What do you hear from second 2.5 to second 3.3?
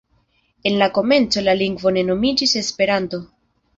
Esperanto.